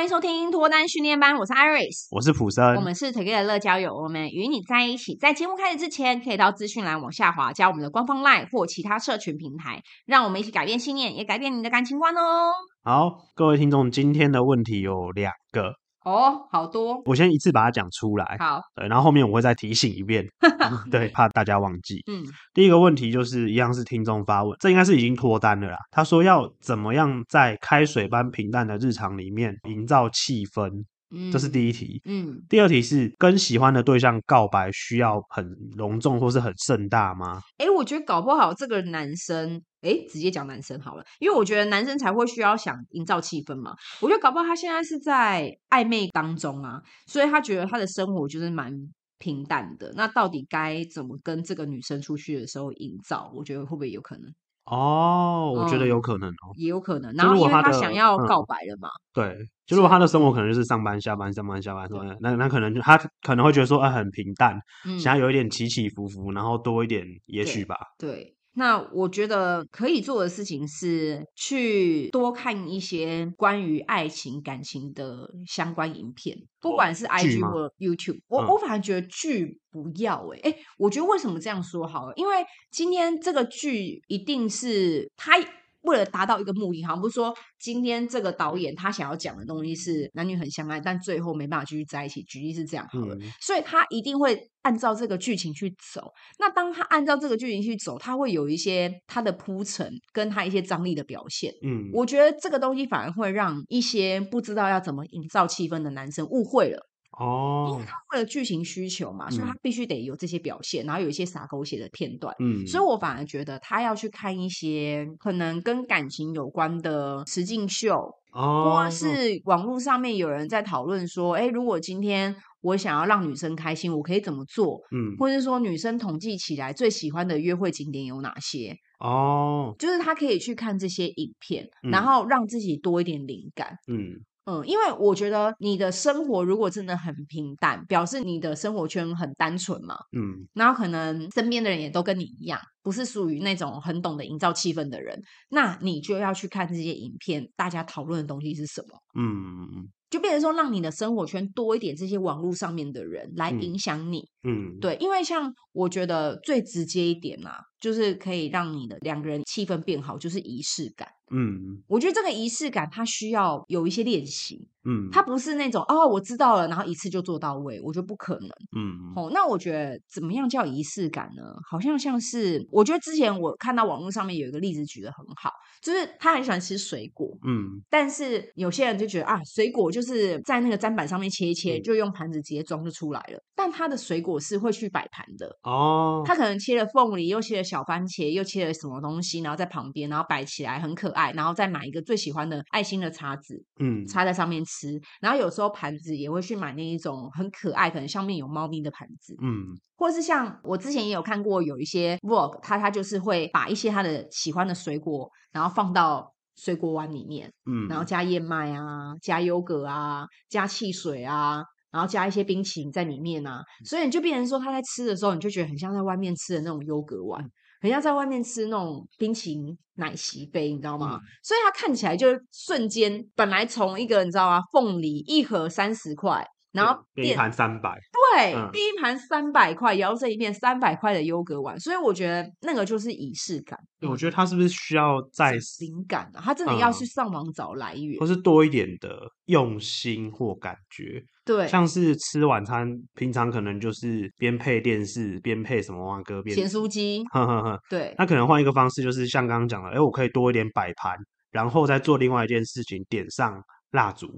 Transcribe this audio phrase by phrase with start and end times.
[0.00, 5.14] 欢迎收听脱单训练班，我是 Iris，我是普森，我们是 Together 乐交友，我们与你在一起。
[5.14, 12.50] 在节目开始之前，可以到资讯栏往下滑，加我们的官方 LINE 或其他社群平台，让我们一起改变信念，也改变你的感情观哦。
[12.82, 15.74] 好，各位听众，今天的问题有两个。
[16.04, 18.36] 哦，好多，我先一次把它讲出来。
[18.38, 20.26] 好，对，然后后面我会再提醒一遍，
[20.90, 22.02] 对，怕大家忘记。
[22.10, 22.24] 嗯，
[22.54, 25.76] 第一个问题就是一样是听众发问，这应该是已经脱单了啦。
[25.90, 30.84] 他说要怎么样在开水般平淡的日常里面营造气氛？
[31.10, 32.00] 嗯，这是第一题。
[32.04, 35.46] 嗯，第二题是跟喜欢的对象告白需要很
[35.76, 37.40] 隆重或是很盛大吗？
[37.58, 39.62] 哎，我觉得搞不好这个男生。
[39.82, 43.74] 哎，直接讲男生好了，因为我觉得男生才会需要想营造气氛嘛。
[44.02, 48.70] 我觉得搞不好他现在是在暧昧当中啊，所以他觉得他的生活就是蛮
[49.18, 49.90] 平淡的。
[49.96, 53.32] 那到底该怎么跟这个女生出去的时候营造？
[53.34, 54.30] 我觉得会不会有可能？
[54.64, 57.12] 哦，我觉得有可能哦，也有可能。
[57.14, 61.88] 然后因为他想要告白了嘛，嗯、对，就如果他的生活可能就是上班下班上班下班，
[62.20, 68.34] 那那可能就他可能会觉得说，啊，很平淡，嗯、想要有一点起起伏伏，然后多一点，也许吧，对。
[68.54, 78.20] 对那我觉得可以做的事情是去多看一些关于爱情感情的相关影片，不管是 IG 或 YouTube。
[78.28, 82.12] 我我反而觉得剧不要诶、欸、诶，我觉得为什么这样说好了？
[82.16, 85.38] 因为今天这个剧一定是他。
[85.82, 92.22] 为了达到一个目的，好像不是说今天这个导演他想要讲的东西是男女很相爱，但最后没办法继续在一起。
[92.24, 96.12] 举例是这样好了，嗯、所以他一定会按照这个剧情去走。
[96.38, 101.52] 那当他按照这个剧情去走，他会有一些他的铺陈，跟他一些张力的表现。
[101.64, 106.89] 嗯，我觉得这个东西反而会让一些不知道要怎么营造气氛的男生误会了。
[107.20, 112.34] 哦，因为他为了剧情需求嘛，所以他必须得有这些表现，嗯、然后有一些洒狗血的片段。
[112.38, 119.06] 嗯，所以我反而觉得他要去看一些可能跟感情有关的实境秀，哦，或是
[119.44, 124.80] 网络上面有人在讨论说，哎，如果今天我想要让女生开心，我可以怎么做？
[124.90, 128.74] 嗯，或者说女生统计起来最喜欢的约会景点有哪些？
[128.98, 133.76] 哦，就是他可以去看这些影片，嗯、然后让自己多一点灵感。
[133.88, 134.24] 嗯。
[134.50, 139.96] 嗯，因为我觉得你的生活如果真的很平淡，表示你的生活圈很单纯嘛。
[140.16, 148.98] 嗯，然后可能身边的人也都跟你一样，不是属于那种很懂得营造气氛的人，那你就要去看这些影片，大家讨论的东西是什么？
[149.14, 154.28] 嗯，就变成说，让你的生活圈多一点这些网络上面的人来影响你。
[154.42, 161.08] 嗯，对，因为像我觉得最直接一点啊，就是可以让你的两个人气氛变好，就是仪式感。
[161.30, 171.42] 嗯，我觉得这个仪式感它需要有一些练习，嗯，它不是那种哦，我知道了，然后一次就做到位，我觉得不可能，嗯，哦，那我觉得怎么样叫仪式感呢？
[171.68, 175.52] 好像像是，我觉得之前我看到网络上面有一个例子举的很好，
[175.82, 191.19] 就是他很喜欢吃水果，嗯，但是有些人就觉得啊，水果就是在那个砧板上面切一切，嗯、就用盘子直接装就出来了，但他的水果是会去摆盘的哦，他可能切了凤梨，又切了小番茄，又切了什么东西，然后在旁边，然后摆起来很可爱。
[191.32, 195.00] 然后再买一个最喜欢的爱心的叉子，嗯，插在上面吃。
[195.20, 199.66] 然后有时候盘子也会去买那一种很可爱，可能上面有猫咪的盘子，嗯，
[199.96, 217.42] 或是像我之前也有看过有一些 vlog，他他就是会把一些他的喜欢的水果，然后放到水果碗里面，嗯，然后加燕麦啊，加优格啊，加汽水啊，然后加一些冰淇淋在里面啊，所以你就变成说他在吃的时候，你就觉得很像在外面吃的那种优格碗。
[217.80, 221.14] 很像在外面吃那种冰淇淋奶昔杯，你知道吗？
[221.14, 224.60] 嗯、所以它看起来就瞬间，本来从一个你知道吗？
[224.72, 227.98] 凤梨一盒三十块，然后变一盘三百，
[228.34, 233.78] 对，嗯、第一盘三百块，摇这一面三百块的优格碗，所以我觉得那个就是仪式感。
[234.08, 236.40] 我觉得他是不是需要再灵感啊？
[236.42, 241.20] 他真的要去上网找来源，或是多一点的用心或感觉。
[241.44, 247.80] 对，像是吃晚餐，平常可能就是边配电视边配什么哇歌边咸酥鸡， 呵呵呵。
[247.90, 251.16] 对，那可能换一个方式，就是像刚刚讲的，哎，我可以多一点摆盘，
[251.50, 253.60] 然后再做另外一件事情，点上
[253.90, 254.28] 蜡烛，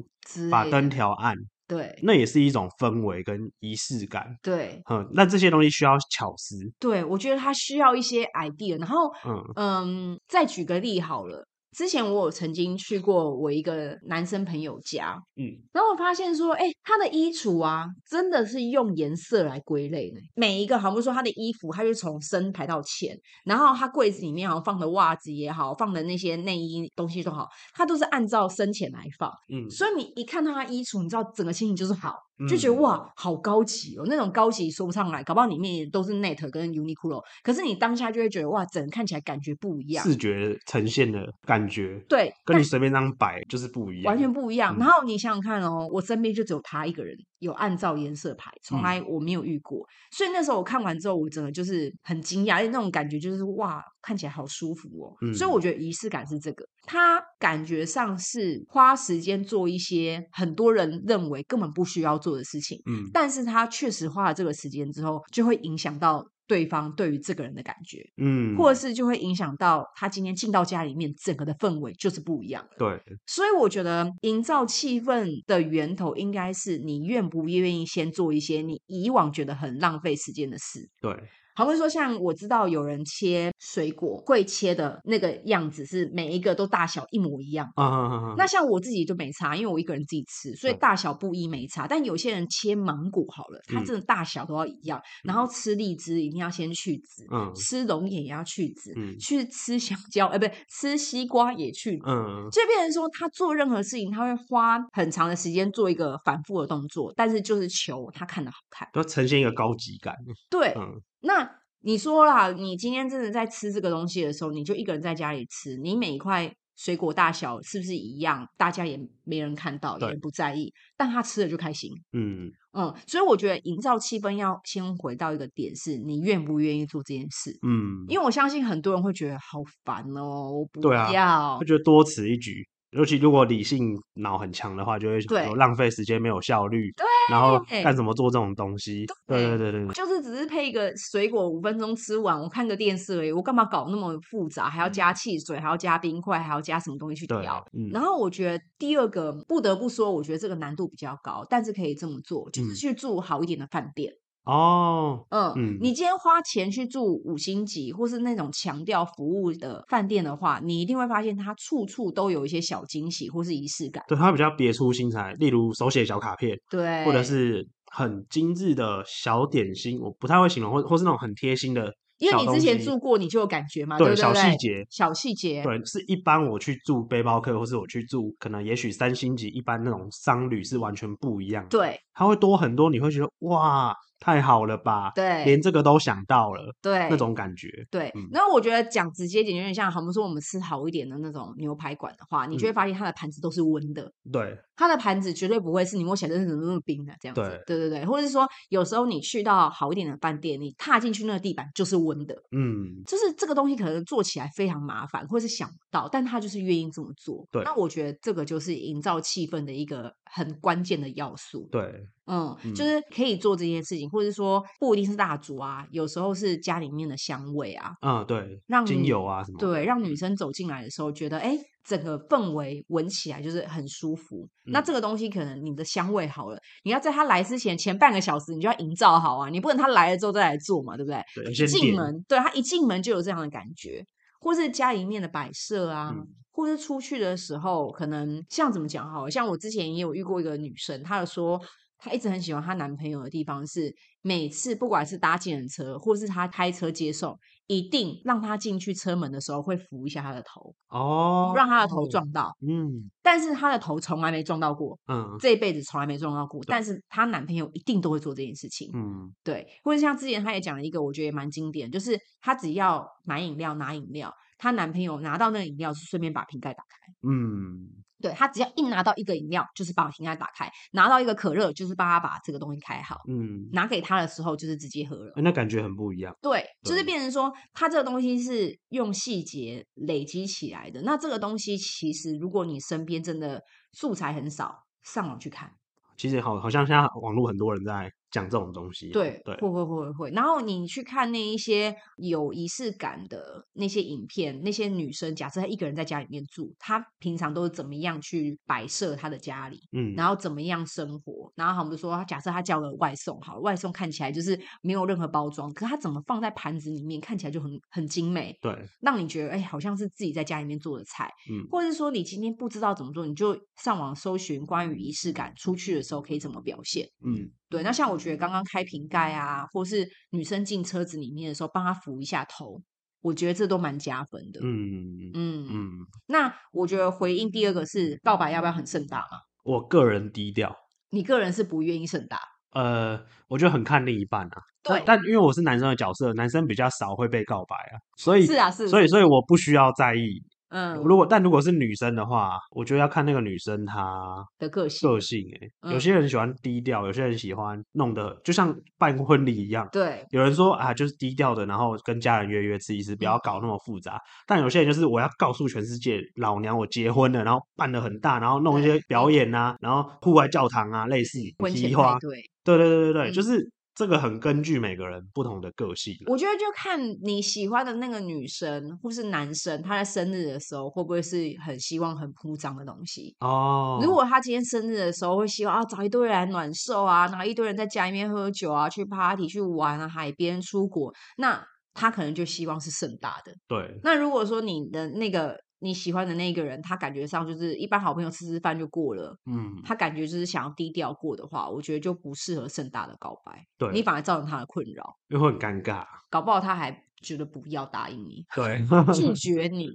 [0.50, 1.36] 把灯调暗。
[1.66, 4.36] 对，那也是一种氛围跟仪式感。
[4.42, 6.56] 对，嗯，那这些东西需要巧思。
[6.78, 8.78] 对，我觉得它需要一些 idea。
[8.78, 11.46] 然后，嗯嗯，再举个例好了。
[11.72, 20.18] 之前我有曾经去过我一个男生朋友家，嗯，然后我发现说，哎，他的衣橱啊，真的是用颜色来归类的。
[20.34, 32.14] 每一个，好比说他的衣服，他就从深排到浅，然后他柜子里面好像放的袜子也好，放的那些内衣东西都好，他都是按照深浅来放，嗯，所以你一看到他衣橱，你知道整个心情就是好，
[32.48, 44.76] 就觉得哇，好高级哦，那种高级说不上来，搞不好里面也都是 Net 跟 Uniqlo，可是你当下就会觉得哇，整个看起来感觉不一样，视觉呈现的感觉，对，跟你随便那样摆就是不一样，完全不一样。
[44.76, 55.12] 嗯、然后你想想看哦，我身边就只有他一个人有按照颜色排，从来我没有遇过，嗯、所以那时候我看完之后，我真的就是很惊讶，因为那种感觉就是哇，看起来好舒服哦。
[55.22, 63.10] 嗯、所以我觉得仪式感是这个，他感觉上是花时间做一些很多人认为根本不需要做的事情，嗯。
[63.12, 72.76] 但是他确实花了这个时间之后，就会影响到对方对于这个人的感觉，嗯，或者是就会影响到他今天进到家里面，整个的氛围就是不一样的。
[72.76, 80.90] 对，所以我觉得营造气氛的源头应该是你愿不愿意先做一些你以往觉得很浪费时间的事。
[81.00, 81.16] 对。
[81.54, 87.68] 好比说，像我知道有人切水果会切的那个样子是每一个都大小一模一样。
[87.76, 88.34] 啊啊啊！
[88.36, 91.86] 那像我自己就没差，因为我一个人自己吃，所以大小不一没差。
[91.86, 95.00] 但有些人切芒果好了，它真的大小都要一样。
[95.24, 102.04] 然后吃荔枝一定要先去籽，吃龙眼也要去籽，去吃香蕉，哎，不对，吃西瓜也去籽。
[102.06, 110.14] 嗯，就变成说他做任何事情，他会花很长的时间做一个反复的动作，但是就是求他看的好看，要呈现一个高级感。
[110.50, 110.74] 对，
[111.22, 118.46] 那你说啦，你今天真的在吃这个东西的时候，你就一个人在家里吃，你每一块水果大小是不是一样？
[118.56, 121.90] 大家也没人看到，也不在意，但他吃了就开心。
[122.12, 127.50] 嗯嗯，所以我觉得营造气氛要先回到一个点，是你愿不愿意做这件事。
[127.62, 132.66] 嗯，因为我相信很多人会觉得好烦哦，我不要，对啊，会觉得多此一举。
[132.92, 139.06] 尤其如果理性脑很强的话，就会有浪费时间、没有效率，对，然后干什么做这种东西？
[139.26, 144.68] 对对对对，就是只是配一个水果，五分钟吃完，我看个电视而已，我干嘛搞那么复杂？
[144.68, 147.64] 还要加汽水，还要加冰块，还要加什么东西去调？
[147.72, 154.12] 嗯，然后我觉得第二个不得不说，我觉得这个难度比较高，但是可以这么做，就是去住好一点的饭店。
[154.44, 164.02] 哦，嗯，嗯，你今天花钱去住五星级或是那种强调服务的饭店的话，你一定会发现它处处都有一些小惊喜或是仪式感。
[164.08, 171.92] 对，它比较别出心裁，例如手写小卡片，对，或者是很精致的小点心，我不太会形容，或或是那种很贴心的。
[172.18, 183.94] 因为你之前住过，你就有感觉嘛，对，小细节，小细节，对，是一般我去住背包客，或是我去住可能也许三星级，一般那种商旅是完全不一样的，对，它会多很多，你会觉得哇。
[184.22, 185.10] 太好了吧？
[185.16, 188.12] 对，连这个都想到了，对，那种感觉，对。
[188.30, 198.06] 然后我觉得讲直接点，有点像，好比说我们吃好一点的那种牛排馆的话，你就会发现它的盘子都是温的，对，它的盘子绝对不会是你摸起来真的怎么那么冰的这样子，对，对对对。
[198.06, 207.64] 或者是说，有时候你去到好一点的饭店，你踏进去那个地板就是温的，嗯，就是这个东西可能做起来非常麻烦，或是想不到，但他就是愿意这么做，对。
[207.64, 211.82] 那我觉得这个就是营造气氛的一个很关键的要素，对。
[212.24, 224.48] 嗯，就是可以做这件事情，或者说不一定是蜡烛啊，有时候是家里面的香味啊，嗯，对，让精油啊什么，对，让女生走进来的时候觉得，哎，整个氛围闻起来就是很舒服。
[224.66, 231.20] 嗯、那这个东西可能你的香味好了，你要在他来之前前半个小时，你就要营造好啊，你不能他来了之后再来做嘛，对不对？
[231.34, 234.00] 对，进门，对，他一进门就有这样的感觉，
[234.38, 241.60] 或是家里面的摆设啊，嗯、或是出去的时候，可能像怎么讲好，像我之前也有遇过一个女生，她有说。
[242.02, 247.38] 她一直很喜欢她男朋友的地方是，每次不管是搭计程车，或是她开车接送，
[247.68, 268.04] 一定让她进去车门的时候会扶一下她的头，哦，让她的头撞到，嗯，但是她的头从来没撞到过，嗯，这一辈子从来没撞到过，但是她男朋友一定都会做这件事情，嗯，对，或者像之前她也讲了一个，我觉得也蛮经典，就是她只要买饮料拿饮料，她男朋友拿到那个饮料是顺便把瓶盖打开，嗯。
[268.22, 273.18] 对，他只要一拿到一个饮料，就是把瓶盖打开；拿到一个可乐，就是帮他把这个东西开好。
[273.28, 275.32] 嗯，拿给他的时候，就是直接喝了。
[275.38, 276.32] 那感觉很不一样。
[276.40, 281.02] 对，就是变成说，他这个东西是用细节累积起来的。
[281.02, 285.72] 那这个东西，其实如果你身边真的素材很少，上网去看。
[286.16, 288.08] 其实好，好像现在网络很多人在。
[288.32, 290.30] 讲这种东西，对对，会会会会。
[290.30, 317.50] 然后你去看那一些有仪式感的那些影片，那些女生，假设她一个人在家里面住，她平常都是怎么样去摆设她的家里，嗯，然后怎么样生活，然后我们说，假设她叫了外送，好，外送看起来就是没有任何包装，可是她怎么放在盘子里面，看起来就很很精美，对，让你觉得哎，好像是自己在家里面做的菜，嗯，或者是说你今天不知道怎么做，你就上网搜寻关于仪式感，出去的时候可以怎么表现，嗯。
[317.72, 322.80] 对，那像我觉得刚刚开瓶盖啊，或是女生进车子里面的时候，帮她扶一下头，
[323.22, 324.60] 我觉得这都蛮加分的。
[324.62, 325.90] 嗯嗯嗯。
[326.26, 329.38] 那我觉得回应第二个是告白要不要很盛大嘛？
[329.64, 330.76] 我个人低调。
[331.10, 332.38] 你个人是不愿意盛大？
[332.72, 334.62] 呃，我觉得很看另一半啊。
[334.82, 340.42] 对，但因为我是男生的角色，男生比较少会被告白啊，所以是啊，是，所以所以我不需要在意。
[340.72, 345.44] 嗯，如果但如果是女生的话，我觉得要看那个女生她的个性个性
[345.82, 349.86] 哎、有些人喜欢低调，有些人喜欢弄得就像办婚礼一样。
[349.92, 354.14] 对，有人说啊，就是低调的，然后跟家人约约吃一吃，不要搞那么复杂。
[354.14, 363.70] 嗯、但有些人就是我要告诉全世界，老娘我结婚了，然后办的很大，然后弄一些表演啊，然后户外教堂啊，类似婚前花，对，对对对对对，嗯、就是。
[363.94, 374.00] 这个很根据每个人不同的个性，我觉得就看你喜欢的那个女生或是男生，他在生日的时候会不会是很希望很铺张的东西哦。
[374.02, 383.52] 如果他今天生日的时候会希望啊找一堆人来暖寿啊，然后一堆人在家里面喝酒啊，去 party 去玩啊，海边出国，那他可能就希望是盛大的。
[383.68, 384.00] 对。
[384.02, 385.60] 那如果说你的那个。
[385.82, 389.36] 你喜欢的那个人，他感觉上就是一般好朋友吃吃饭就过了。
[389.46, 393.66] 嗯，他感觉就是想要低调过的话，我觉得就不适合盛大的告白。
[393.76, 396.06] 对，你反而造成他的困扰，又会很尴尬。
[396.30, 398.80] 搞不好他还觉得不要答应你，对，
[399.12, 399.90] 拒绝你。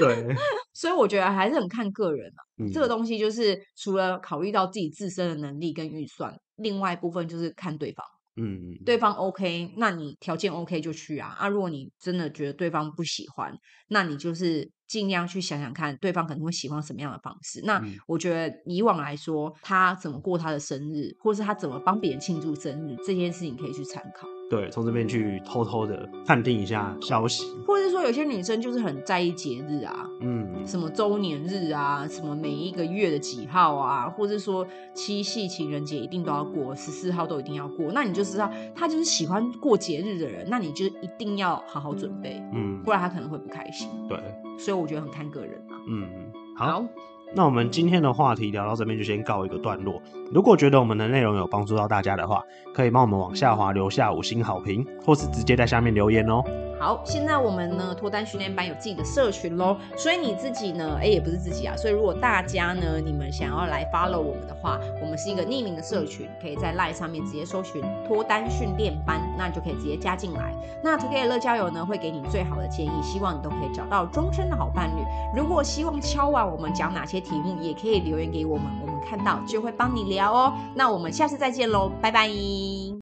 [0.00, 0.34] 对，
[0.72, 2.40] 所以我觉得还是很看个人啊。
[2.58, 8.06] 嗯，这个东西就是除了考虑到自己自身的能力跟预算，另外一部分就是看对方。
[8.36, 11.36] 嗯，对方 OK，那你条件 OK 就去啊。
[11.38, 13.54] 啊，如果你真的觉得对方不喜欢，
[13.88, 17.62] 那你就是尽量去想想看，对方可能会喜欢什么样的方式。
[17.64, 24.28] 那我觉得以往来说，他怎么过他的生日，或是他怎么帮别人庆祝生日，这件事情可以去参考。
[24.50, 43.88] 对，从这边去偷偷的探听一下消息，或者是说有些女生就是很在意节日啊，嗯，什么周年日啊，什么每一个月的几号啊，或者说七夕情人节一定都要过，十四号都一定要过，那你就知道他就是喜欢过节日的人，那你就一定要好好准备，嗯，不然他可能会不开心。
[44.06, 44.18] 对，
[44.58, 45.78] 所以我觉得很看个人啊。
[45.88, 46.08] 嗯，
[46.56, 46.66] 好。
[46.66, 46.84] 好
[47.34, 49.98] 那我们今天的话题聊到这边就先告一个段落。
[50.30, 52.42] 如果觉得我们的内容有帮助到大家的话，
[52.74, 56.44] 可以帮我们往下滑留下五星好评，或是直接在下面留言哦。
[56.82, 70.52] 好，现在我们呢脱单训练班有自己的社群喽，所以你自己呢，哎，也不是自己啊，所以如果大家呢，你们想要来 follow 我们的话，我们是一个匿名的社群，可以在 LINE 上面直接搜寻脱单训练班，那就可以直接加进来。
[70.82, 75.04] 那 t o g e t 乐交友呢，会给你最好的建议，希望你都可以找到终身的好伴侣。
[75.36, 80.52] 如果希望敲完我们讲哪些题目，也可以留言给我们，我们看到就会帮你聊哦。
[80.74, 82.28] 那我们下次再见喽，拜拜。